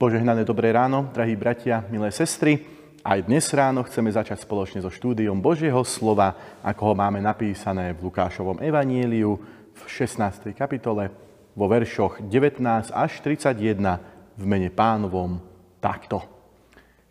[0.00, 2.64] Požehnané dobré ráno, drahí bratia, milé sestry.
[3.04, 8.08] Aj dnes ráno chceme začať spoločne so štúdiom Božieho slova, ako ho máme napísané v
[8.08, 9.36] Lukášovom evanieliu
[9.76, 10.56] v 16.
[10.56, 11.12] kapitole
[11.52, 12.64] vo veršoch 19
[12.96, 14.00] až 31
[14.40, 15.36] v mene pánovom
[15.84, 16.24] takto.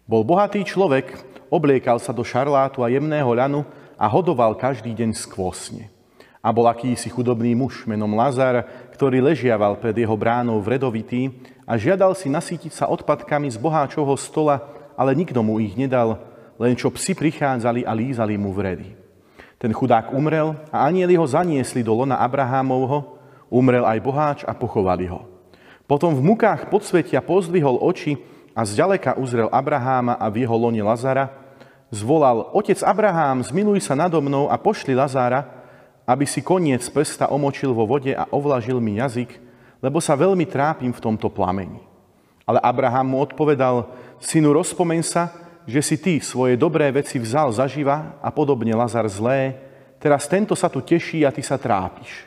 [0.10, 1.14] Bol bohatý človek,
[1.54, 3.70] obliekal sa do šarlátu a jemného ľanu
[4.02, 5.94] a hodoval každý deň skvosne.
[6.42, 8.66] A bol akýsi chudobný muž menom Lazar,
[8.98, 11.30] ktorý ležiaval pred jeho bránou vredovitý
[11.70, 14.66] a žiadal si nasítiť sa odpadkami z boháčovho stola,
[14.98, 16.18] ale nikto mu ich nedal,
[16.58, 18.98] len čo psi prichádzali a lízali mu vredy.
[19.62, 23.22] Ten chudák umrel a anieli ho zaniesli do lona Abrahámovho,
[23.54, 25.30] umrel aj boháč a pochovali ho.
[25.86, 28.18] Potom v mukách podsvetia pozdvihol oči
[28.58, 31.30] a zďaleka uzrel Abraháma a v jeho lone Lazara,
[31.94, 35.46] zvolal, Otec Abrahám, zmiluj sa nado mnou a pošli Lazára,
[36.10, 39.49] aby si koniec prsta omočil vo vode a ovlažil mi jazyk,
[39.80, 41.80] lebo sa veľmi trápim v tomto plameni.
[42.44, 43.88] Ale Abraham mu odpovedal,
[44.20, 45.24] synu, rozpomeň sa,
[45.70, 49.56] že si ty svoje dobré veci vzal zaživa a podobne Lazar zlé,
[50.02, 52.26] teraz tento sa tu teší a ty sa trápiš.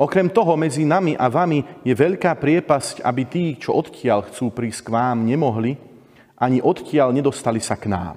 [0.00, 4.88] Okrem toho medzi nami a vami je veľká priepasť, aby tí, čo odtiaľ chcú prísť
[4.88, 5.76] k vám, nemohli,
[6.40, 8.16] ani odtiaľ nedostali sa k nám.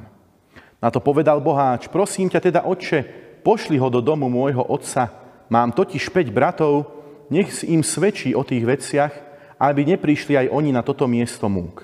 [0.79, 3.03] Na to povedal boháč, prosím ťa teda, otče,
[3.43, 5.11] pošli ho do domu môjho otca,
[5.51, 7.02] mám totiž päť bratov,
[7.33, 9.13] nech im svedčí o tých veciach,
[9.57, 11.81] aby neprišli aj oni na toto miesto múk.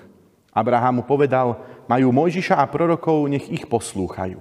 [0.53, 1.58] Abraham mu povedal,
[1.89, 4.38] majú Mojžiša a prorokov, nech ich poslúchajú.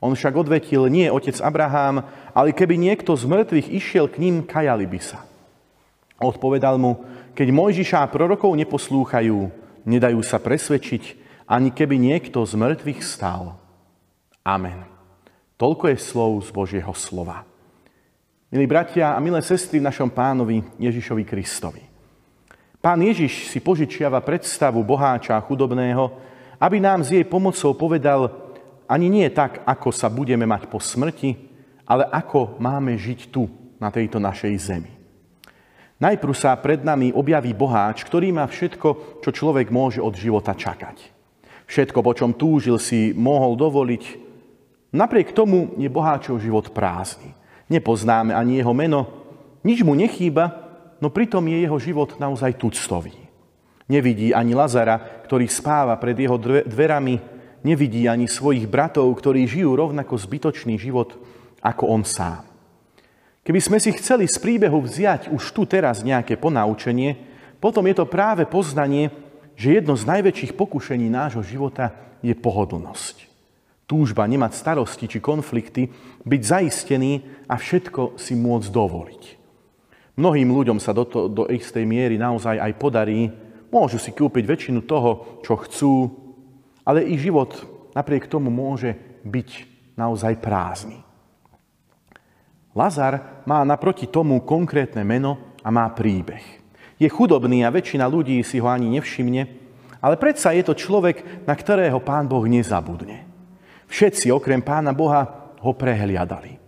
[0.00, 4.88] On však odvetil, nie otec Abraham, ale keby niekto z mŕtvych išiel k ním, kajali
[4.88, 5.20] by sa.
[6.16, 7.04] Odpovedal mu,
[7.36, 9.52] keď Mojžiša a prorokov neposlúchajú,
[9.84, 13.60] nedajú sa presvedčiť, ani keby niekto z mŕtvych stál.
[14.40, 14.86] Amen.
[15.60, 17.49] Toľko je slov z Božieho slova.
[18.50, 21.86] Milí bratia a milé sestry v našom pánovi Ježišovi Kristovi.
[22.82, 26.10] Pán Ježiš si požičiava predstavu boháča a chudobného,
[26.58, 28.26] aby nám s jej pomocou povedal
[28.90, 31.38] ani nie tak, ako sa budeme mať po smrti,
[31.86, 33.46] ale ako máme žiť tu,
[33.78, 34.92] na tejto našej zemi.
[36.02, 40.98] Najprv sa pred nami objaví boháč, ktorý má všetko, čo človek môže od života čakať.
[41.70, 44.04] Všetko, po čom túžil, si mohol dovoliť.
[44.90, 47.38] Napriek tomu je boháčov život prázdny.
[47.70, 49.06] Nepoznáme ani jeho meno,
[49.62, 50.50] nič mu nechýba,
[50.98, 53.14] no pritom je jeho život naozaj tuctový.
[53.86, 56.34] Nevidí ani Lazara, ktorý spáva pred jeho
[56.66, 57.22] dverami,
[57.62, 61.14] nevidí ani svojich bratov, ktorí žijú rovnako zbytočný život
[61.62, 62.42] ako on sám.
[63.46, 67.18] Keby sme si chceli z príbehu vziať už tu teraz nejaké ponaučenie,
[67.62, 69.14] potom je to práve poznanie,
[69.54, 73.29] že jedno z najväčších pokušení nášho života je pohodlnosť
[73.90, 75.90] túžba nemať starosti či konflikty,
[76.22, 79.22] byť zaistený a všetko si môcť dovoliť.
[80.14, 83.34] Mnohým ľuďom sa do, to, do istej miery naozaj aj podarí,
[83.74, 85.94] môžu si kúpiť väčšinu toho, čo chcú,
[86.86, 87.50] ale ich život
[87.98, 88.94] napriek tomu môže
[89.26, 89.50] byť
[89.98, 91.02] naozaj prázdny.
[92.70, 96.62] Lazar má naproti tomu konkrétne meno a má príbeh.
[97.02, 99.42] Je chudobný a väčšina ľudí si ho ani nevšimne,
[99.98, 103.29] ale predsa je to človek, na ktorého pán Boh nezabudne.
[103.90, 106.62] Všetci okrem pána Boha ho prehliadali.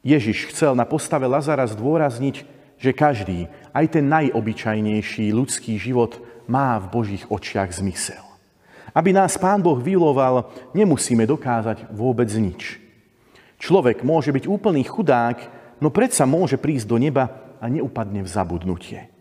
[0.00, 2.42] Ježiš chcel na postave Lazara zdôrazniť,
[2.80, 6.16] že každý, aj ten najobyčajnejší ľudský život
[6.48, 8.22] má v Božích očiach zmysel.
[8.96, 12.80] Aby nás Pán Boh vyloval, nemusíme dokázať vôbec nič.
[13.60, 15.36] Človek môže byť úplný chudák,
[15.84, 19.12] no predsa môže prísť do neba a neupadne v zabudnutie.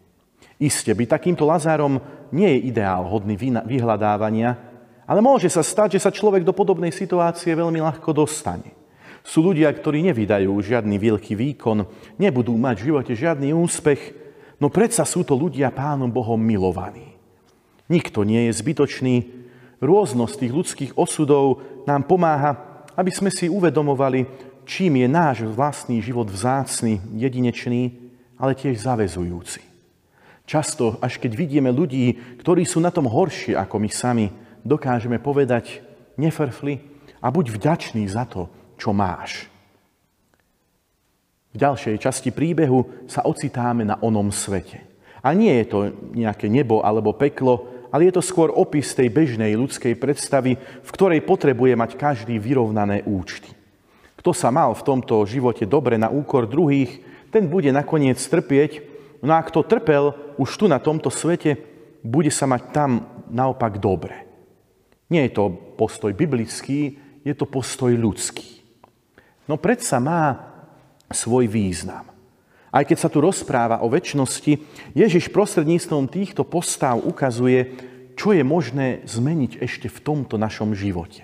[0.55, 1.99] Isté, byť takýmto Lazárom
[2.31, 3.35] nie je ideál hodný
[3.67, 4.74] vyhľadávania,
[5.05, 8.73] ale môže sa stať, že sa človek do podobnej situácie veľmi ľahko dostane.
[9.25, 11.85] Sú ľudia, ktorí nevydajú žiadny veľký výkon,
[12.21, 14.13] nebudú mať v živote žiadny úspech,
[14.61, 17.17] no predsa sú to ľudia pánom Bohom milovaní.
[17.89, 19.15] Nikto nie je zbytočný.
[19.81, 24.25] Rôznosť tých ľudských osudov nám pomáha, aby sme si uvedomovali,
[24.65, 27.93] čím je náš vlastný život vzácný, jedinečný,
[28.37, 29.61] ale tiež zavezujúci.
[30.45, 34.27] Často, až keď vidíme ľudí, ktorí sú na tom horšie ako my sami,
[34.65, 35.85] dokážeme povedať,
[36.17, 36.81] nefrfli
[37.21, 39.45] a buď vďačný za to, čo máš.
[41.55, 44.83] V ďalšej časti príbehu sa ocitáme na onom svete.
[45.23, 45.79] A nie je to
[46.11, 51.23] nejaké nebo alebo peklo, ale je to skôr opis tej bežnej ľudskej predstavy, v ktorej
[51.23, 53.55] potrebuje mať každý vyrovnané účty.
[54.19, 56.99] Kto sa mal v tomto živote dobre na úkor druhých,
[57.31, 58.83] ten bude nakoniec trpieť,
[59.23, 61.55] no a kto trpel už tu na tomto svete,
[62.03, 62.91] bude sa mať tam
[63.31, 64.24] naopak dobre.
[65.09, 68.61] Nie je to postoj biblický, je to postoj ľudský.
[69.45, 70.53] No predsa má
[71.09, 72.09] svoj význam.
[72.75, 74.59] Aj keď sa tu rozpráva o väčšnosti,
[74.91, 77.71] Ježiš prostredníctvom týchto postav ukazuje,
[78.19, 81.23] čo je možné zmeniť ešte v tomto našom živote.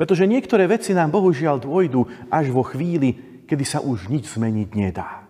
[0.00, 5.28] Pretože niektoré veci nám bohužiaľ dôjdu až vo chvíli, kedy sa už nič zmeniť nedá.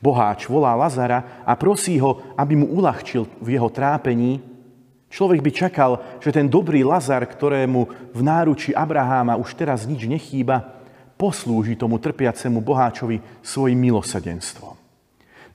[0.00, 4.40] Boháč volá Lazara a prosí ho, aby mu uľahčil v jeho trápení.
[5.08, 5.90] Človek by čakal,
[6.20, 10.78] že ten dobrý Lazar, ktorému v náruči Abraháma už teraz nič nechýba,
[11.16, 14.76] poslúži tomu trpiacemu boháčovi svojim milosedenstvom.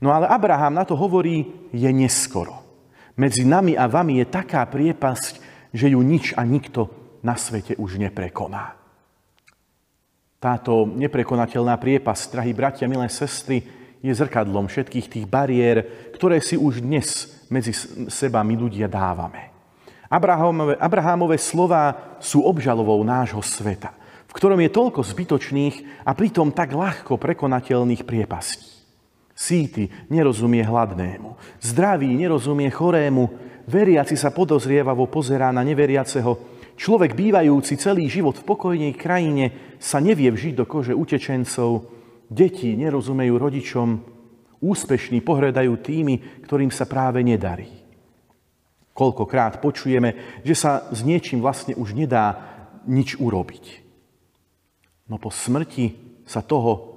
[0.04, 2.60] No ale Abraham na to hovorí, je neskoro.
[3.16, 5.34] Medzi nami a vami je taká priepasť,
[5.72, 6.90] že ju nič a nikto
[7.24, 8.76] na svete už neprekoná.
[10.44, 13.64] Táto neprekonateľná priepasť, drahí bratia, milé sestry,
[14.04, 17.78] je zrkadlom všetkých tých bariér, ktoré si už dnes medzi
[18.10, 19.54] seba my ľudia dávame.
[20.10, 23.94] Abrahamové, Abrahamové slova sú obžalovou nášho sveta,
[24.30, 28.74] v ktorom je toľko zbytočných a pritom tak ľahko prekonateľných priepastí.
[29.34, 33.34] Síty nerozumie hladnému, zdravý nerozumie chorému,
[33.66, 36.38] veriaci sa podozrievavo pozerá na neveriaceho,
[36.78, 41.90] človek bývajúci celý život v pokojnej krajine sa nevie vžiť do kože utečencov,
[42.30, 44.13] deti nerozumejú rodičom,
[44.64, 47.68] úspešní pohredajú tými, ktorým sa práve nedarí.
[48.96, 52.40] Koľkokrát počujeme, že sa s niečím vlastne už nedá
[52.88, 53.84] nič urobiť.
[55.12, 56.96] No po smrti sa toho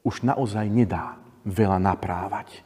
[0.00, 2.64] už naozaj nedá veľa naprávať.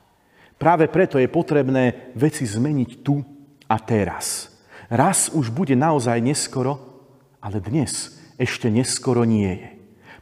[0.59, 3.23] Práve preto je potrebné veci zmeniť tu
[3.67, 4.55] a teraz.
[4.91, 7.05] Raz už bude naozaj neskoro,
[7.39, 9.71] ale dnes ešte neskoro nie je.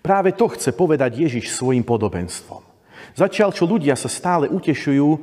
[0.02, 2.65] Práve to chce povedať Ježiš svojim podobenstvom.
[3.14, 5.18] Začal, čo ľudia sa stále utešujú, e,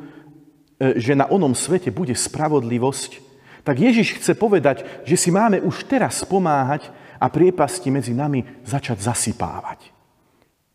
[1.01, 3.33] že na onom svete bude spravodlivosť,
[3.63, 9.00] tak Ježiš chce povedať, že si máme už teraz pomáhať a priepasti medzi nami začať
[9.00, 9.91] zasypávať.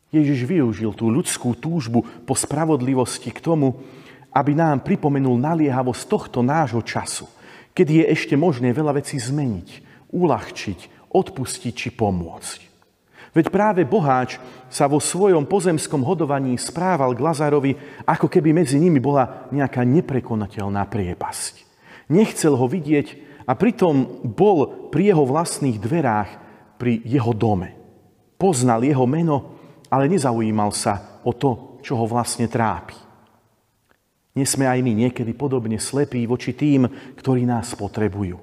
[0.09, 3.85] Ježiš využil tú ľudskú túžbu po spravodlivosti k tomu,
[4.33, 7.29] aby nám pripomenul naliehavosť tohto nášho času,
[7.77, 9.69] kedy je ešte možné veľa vecí zmeniť,
[10.09, 12.68] uľahčiť, odpustiť či pomôcť.
[13.39, 18.99] Veď práve boháč sa vo svojom pozemskom hodovaní správal k Lazarovi, ako keby medzi nimi
[18.99, 21.63] bola nejaká neprekonateľná priepasť.
[22.11, 23.15] Nechcel ho vidieť
[23.47, 26.31] a pritom bol pri jeho vlastných dverách,
[26.83, 27.79] pri jeho dome.
[28.35, 29.59] Poznal jeho meno
[29.89, 32.97] ale nezaujímal sa o to, čo ho vlastne trápi.
[34.37, 36.87] Nesme aj my niekedy podobne slepí voči tým,
[37.19, 38.39] ktorí nás potrebujú.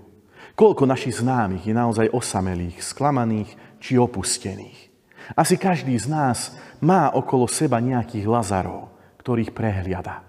[0.55, 4.84] Koľko našich známych je naozaj osamelých, sklamaných či opustených.
[5.33, 10.21] Asi každý z nás má okolo seba nejakých lazarov, ktorých prehliada.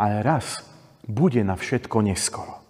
[0.00, 0.64] Ale raz
[1.04, 2.64] bude na všetko neskoro.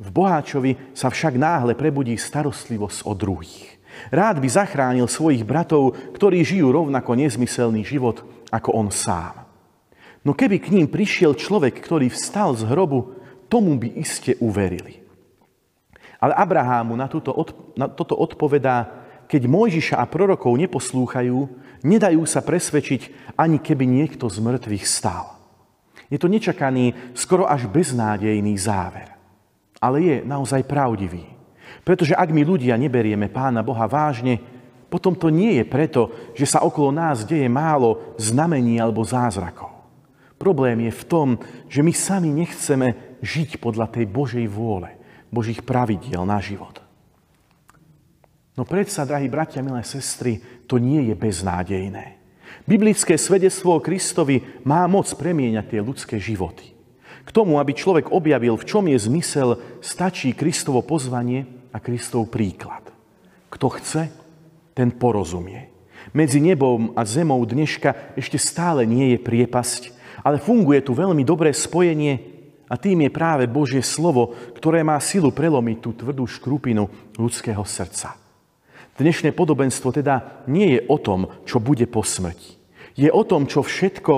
[0.00, 3.80] V boháčovi sa však náhle prebudí starostlivosť o druhých.
[4.08, 9.44] Rád by zachránil svojich bratov, ktorí žijú rovnako nezmyselný život ako on sám.
[10.24, 15.00] No keby k ním prišiel človek, ktorý vstal z hrobu, tomu by iste uverili.
[16.20, 17.08] Ale Abrahámu na,
[17.76, 18.99] na toto odpovedá,
[19.30, 21.46] keď Mojžiša a prorokov neposlúchajú,
[21.86, 25.38] nedajú sa presvedčiť, ani keby niekto z mŕtvych stál.
[26.10, 29.14] Je to nečakaný, skoro až beznádejný záver.
[29.78, 31.30] Ale je naozaj pravdivý.
[31.86, 34.42] Pretože ak my ľudia neberieme Pána Boha vážne,
[34.90, 39.70] potom to nie je preto, že sa okolo nás deje málo znamení alebo zázrakov.
[40.34, 41.28] Problém je v tom,
[41.70, 44.90] že my sami nechceme žiť podľa tej Božej vôle,
[45.30, 46.89] Božích pravidiel na život.
[48.58, 52.20] No predsa, drahí bratia, milé sestry, to nie je beznádejné.
[52.66, 56.74] Biblické svedectvo o Kristovi má moc premieňať tie ľudské životy.
[57.24, 62.90] K tomu, aby človek objavil, v čom je zmysel, stačí Kristovo pozvanie a Kristov príklad.
[63.50, 64.10] Kto chce,
[64.74, 65.70] ten porozumie.
[66.10, 69.82] Medzi nebom a zemou dneška ešte stále nie je priepasť,
[70.26, 72.18] ale funguje tu veľmi dobré spojenie
[72.66, 76.86] a tým je práve Božie slovo, ktoré má silu prelomiť tú tvrdú škrupinu
[77.18, 78.19] ľudského srdca.
[79.00, 82.60] Dnešné podobenstvo teda nie je o tom, čo bude po smrti.
[83.00, 84.12] Je o tom, čo všetko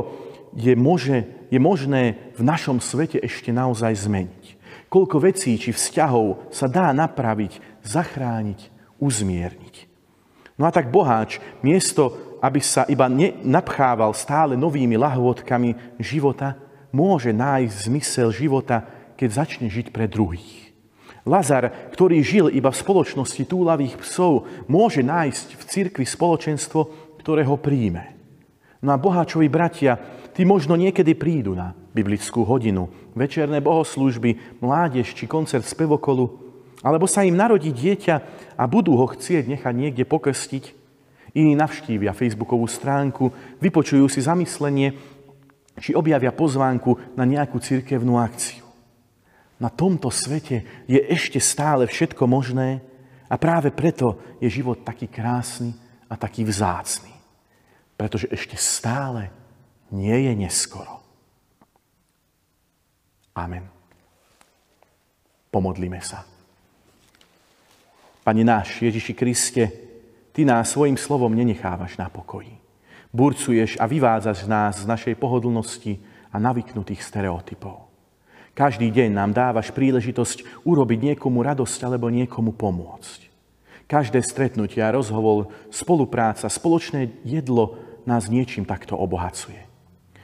[0.58, 1.22] je, môže,
[1.54, 4.44] je možné v našom svete ešte naozaj zmeniť.
[4.90, 9.76] Koľko vecí či vzťahov sa dá napraviť, zachrániť, uzmierniť.
[10.58, 13.06] No a tak boháč, miesto, aby sa iba
[13.46, 16.58] napchával stále novými lahôdkami života,
[16.90, 18.82] môže nájsť zmysel života,
[19.14, 20.71] keď začne žiť pre druhých.
[21.22, 26.80] Lazar, ktorý žil iba v spoločnosti túlavých psov, môže nájsť v cirkvi spoločenstvo,
[27.22, 28.10] ktoré ho príjme.
[28.82, 29.94] No a boháčovi bratia,
[30.34, 36.42] tí možno niekedy prídu na biblickú hodinu, večerné bohoslužby, mládež či koncert spevokolu,
[36.82, 38.16] alebo sa im narodí dieťa
[38.58, 40.74] a budú ho chcieť nechať niekde pokrstiť.
[41.38, 43.30] Iní navštívia facebookovú stránku,
[43.62, 44.98] vypočujú si zamyslenie,
[45.78, 48.61] či objavia pozvánku na nejakú cirkevnú akciu.
[49.62, 52.82] Na tomto svete je ešte stále všetko možné
[53.30, 55.70] a práve preto je život taký krásny
[56.10, 57.14] a taký vzácný.
[57.94, 59.30] Pretože ešte stále
[59.94, 60.98] nie je neskoro.
[63.38, 63.62] Amen.
[65.54, 66.26] Pomodlíme sa.
[68.26, 69.64] Pane náš Ježiši Kriste,
[70.32, 72.56] Ty nás svojim slovom nenechávaš na pokoji.
[73.12, 76.00] Burcuješ a vyvádzaš nás z našej pohodlnosti
[76.32, 77.81] a navyknutých stereotypov.
[78.52, 83.32] Každý deň nám dávaš príležitosť urobiť niekomu radosť alebo niekomu pomôcť.
[83.88, 89.60] Každé stretnutie a rozhovor, spolupráca, spoločné jedlo nás niečím takto obohacuje.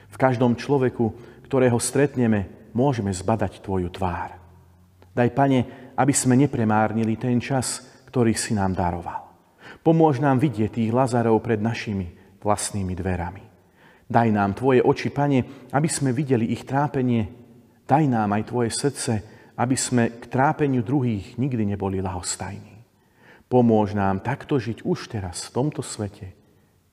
[0.09, 1.13] V každom človeku,
[1.49, 4.37] ktorého stretneme, môžeme zbadať Tvoju tvár.
[5.13, 5.59] Daj, Pane,
[5.97, 9.25] aby sme nepremárnili ten čas, ktorý si nám daroval.
[9.81, 13.43] Pomôž nám vidieť tých Lazarov pred našimi vlastnými dverami.
[14.09, 17.38] Daj nám Tvoje oči, Pane, aby sme videli ich trápenie.
[17.89, 19.13] Daj nám aj Tvoje srdce,
[19.57, 22.77] aby sme k trápeniu druhých nikdy neboli lahostajní.
[23.49, 26.37] Pomôž nám takto žiť už teraz v tomto svete,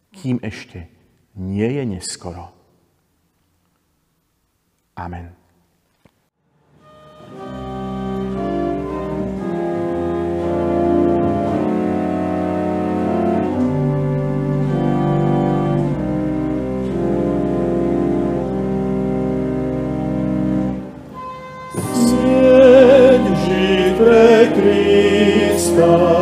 [0.08, 0.88] kým ešte
[1.36, 2.48] nie je neskoro.
[4.96, 5.45] Amen.
[24.56, 26.15] Христа.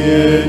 [0.00, 0.39] Yeah.